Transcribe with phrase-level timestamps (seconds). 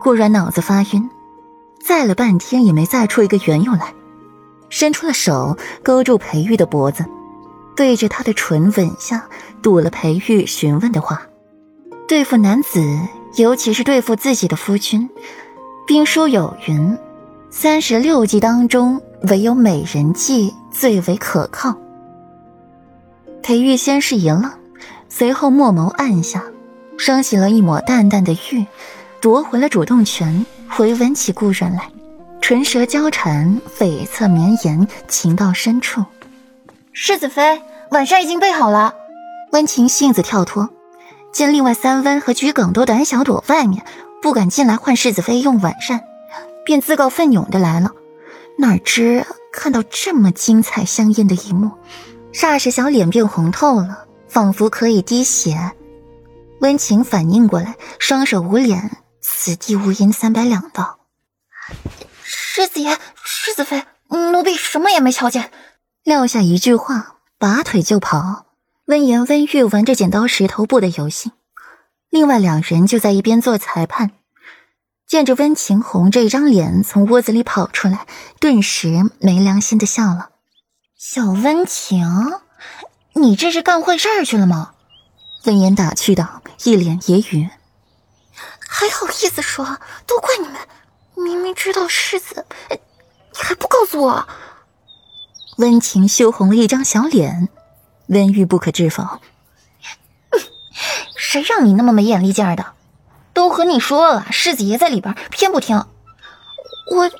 [0.00, 1.10] 顾然脑子发晕，
[1.82, 3.94] 再了半天也没再出一个缘由来，
[4.68, 7.04] 伸出了手勾住裴玉的脖子，
[7.76, 9.26] 对着他的唇吻下，
[9.62, 11.22] 堵了裴玉询问的话。
[12.06, 12.80] 对付男子，
[13.36, 15.08] 尤其是对付自己的夫君，
[15.86, 16.96] 兵书有云：
[17.50, 21.76] 三十六计当中，唯有美人计最为可靠。
[23.42, 24.50] 裴玉先是一愣，
[25.08, 26.44] 随后墨眸暗下，
[26.96, 28.64] 升起了一抹淡淡的玉，
[29.20, 31.90] 夺回了主动权，回吻起顾然来，
[32.40, 36.04] 唇舌交缠，悱恻绵延，情到深处。
[36.92, 38.94] 世子妃，晚膳已经备好了。
[39.52, 40.68] 温情性子跳脱。
[41.32, 43.84] 见另外三温和桔梗都胆小躲外面，
[44.22, 46.00] 不敢进来唤世子妃用晚膳，
[46.64, 47.90] 便自告奋勇的来了。
[48.56, 51.72] 哪知看到这么精彩香艳的一幕，
[52.32, 55.72] 霎时小脸变红透了，仿佛可以滴血。
[56.60, 58.90] 温情反应过来，双手捂脸，
[59.48, 60.98] 此地无银三百两道
[62.22, 65.50] ：“世子爷，世子妃，奴婢什么也没瞧见。”
[66.04, 68.44] 撂下一句话，拔腿就跑。
[68.84, 71.32] 温言、温玉玩着剪刀石头布的游戏，
[72.10, 74.10] 另外两人就在一边做裁判。
[75.06, 78.06] 见着温晴红这张脸从屋子里跑出来，
[78.38, 80.28] 顿时没良心的笑了
[80.94, 82.06] ：“小温情，
[83.14, 84.72] 你这是干坏事去了吗？”
[85.46, 87.48] 温言打趣道，一脸揶揄
[88.78, 90.56] ：“还好意思说，都怪你们！
[91.16, 92.78] 明明知道世子，你
[93.32, 94.28] 还不告诉我。”
[95.58, 97.48] 温情羞红了一张小脸。
[98.06, 99.20] 温玉不可置否，
[101.18, 102.74] 谁让你那么没眼力见儿的？
[103.34, 105.84] 都和你说了，世子爷在里边，偏不听。
[106.92, 107.10] 我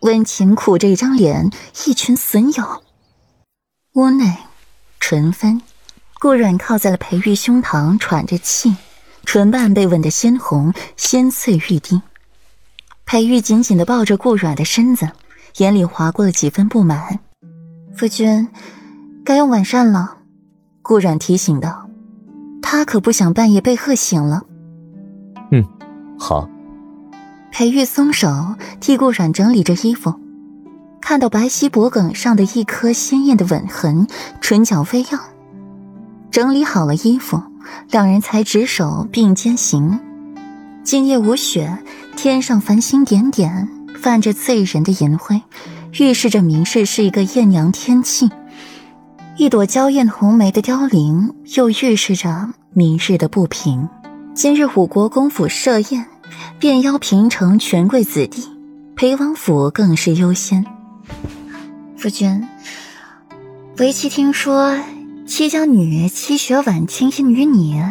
[0.00, 1.50] 温情苦着一张脸，
[1.86, 2.82] 一群损友。
[3.94, 4.36] 屋内，
[5.00, 5.62] 纯芬，
[6.20, 8.76] 顾软靠在了裴玉胸膛，喘着气，
[9.26, 12.00] 唇瓣被吻得鲜红，鲜翠欲滴。
[13.04, 15.10] 裴玉紧紧的抱着顾软的身子，
[15.58, 17.18] 眼里划过了几分不满。
[17.94, 18.48] 夫君。
[19.24, 20.18] 该用晚膳了，
[20.82, 21.90] 顾冉提醒道
[22.62, 24.44] ：“他可不想半夜被喝醒了。”
[25.50, 25.64] 嗯，
[26.16, 26.48] 好。
[27.50, 30.14] 裴玉松手替顾冉整理着衣服，
[31.00, 34.06] 看到白皙脖颈上的一颗鲜艳的吻痕，
[34.40, 35.20] 唇角微漾。
[36.30, 37.42] 整理好了衣服，
[37.90, 39.98] 两人才执手并肩行。
[40.84, 41.78] 今夜无雪，
[42.16, 43.68] 天上繁星点点，
[44.00, 45.42] 泛着醉人的银辉，
[45.98, 48.30] 预示着明日是一个艳阳天气。
[49.36, 53.88] 一朵娇艳红梅的凋零，又预示着明日的不平。
[54.34, 56.06] 今日五国公府设宴，
[56.58, 58.48] 便邀平城权贵子弟，
[58.94, 60.64] 裴王府更是优先。
[61.96, 62.46] 夫君，
[63.78, 64.78] 为妻听说
[65.26, 67.82] 戚家女戚雪婉倾心于你，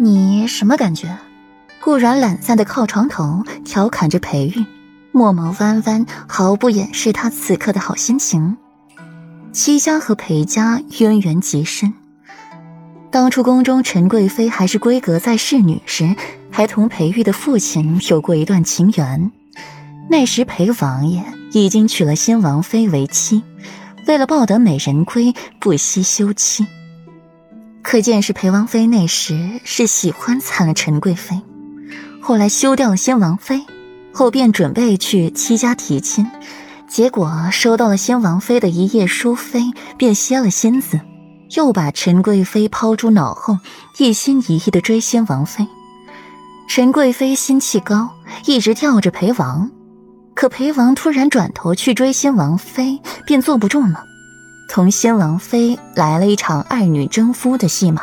[0.00, 1.16] 你什么感觉？
[1.80, 4.66] 顾然懒散的靠床头，调侃着裴玉，
[5.12, 8.56] 墨眸弯弯，毫不掩饰他此刻的好心情。
[9.52, 11.94] 戚家和裴家渊源极深。
[13.12, 16.16] 当初宫中陈贵妃还是闺阁在侍女时，
[16.50, 19.30] 还同裴玉的父亲有过一段情缘。
[20.10, 21.22] 那时裴王爷
[21.52, 23.42] 已经娶了新王妃为妻，
[24.06, 26.66] 为了抱得美人归，不惜休妻。
[27.82, 31.40] 可见是裴王妃那时是喜欢惨了陈贵妃，
[32.20, 33.64] 后来休掉了新王妃，
[34.12, 36.26] 后便准备去戚家提亲。
[36.88, 41.00] 结果收到了新王妃的一夜书扉，便歇了心思，
[41.56, 43.58] 又把陈贵妃抛诸脑后，
[43.98, 45.66] 一心一意的追新王妃。
[46.68, 48.10] 陈贵妃心气高，
[48.46, 49.70] 一直吊着裴王，
[50.34, 54.04] 可裴王突然转头去追新王妃，便坐不住了，
[54.68, 58.02] 同新王妃来了一场二女争夫的戏码。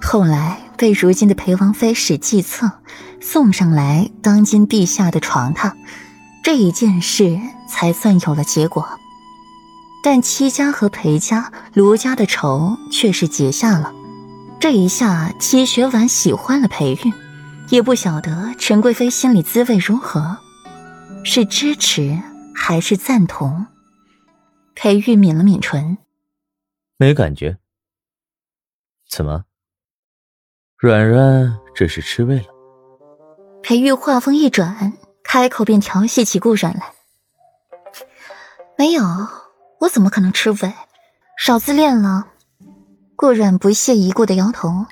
[0.00, 2.70] 后来被如今的裴王妃使计策，
[3.20, 5.72] 送上来当今陛下的床榻。
[6.42, 8.88] 这一件事才算有了结果，
[10.02, 13.92] 但戚家和裴家、卢家的仇却是结下了。
[14.58, 17.12] 这一下，戚雪婉喜欢了裴玉，
[17.68, 20.38] 也不晓得陈贵妃心里滋味如何，
[21.24, 22.18] 是支持
[22.54, 23.66] 还是赞同？
[24.74, 25.98] 裴玉抿了抿唇，
[26.96, 27.58] 没感觉。
[29.08, 29.44] 怎么，
[30.76, 32.46] 软软这是吃味了？
[33.62, 34.92] 裴玉话锋一转。
[35.22, 36.92] 开口便调戏起顾软来，
[38.76, 39.04] 没有，
[39.78, 40.74] 我怎么可能吃味？
[41.38, 42.26] 少自恋了。
[43.14, 44.86] 顾软不屑一顾的摇头。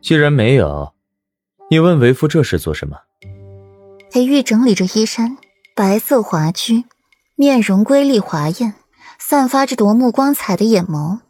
[0.00, 0.94] 既然没有，
[1.70, 2.96] 你问为夫这是做什么？
[4.10, 5.36] 裴玉整理着衣衫，
[5.74, 6.84] 白色华居，
[7.36, 8.74] 面容瑰丽华艳，
[9.18, 11.20] 散发着夺目光彩的眼眸，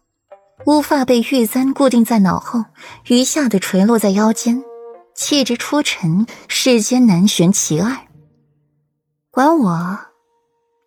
[0.66, 2.64] 乌发被玉簪固定在脑后，
[3.08, 4.62] 余下的垂落在腰间。
[5.14, 7.96] 气质出尘，世间难寻其二。
[9.32, 9.98] 管我，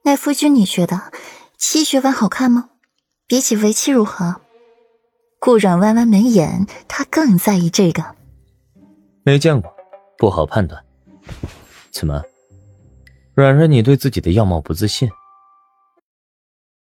[0.05, 1.11] 那夫君，你觉得
[1.57, 2.69] 七学丸好看吗？
[3.27, 4.37] 比起为妻如何？
[5.39, 8.15] 顾阮弯弯眉眼，他更在意这个。
[9.23, 9.73] 没见过，
[10.17, 10.81] 不好判断。
[11.91, 12.23] 怎么，
[13.33, 15.09] 软软，你对自己的样貌不自信？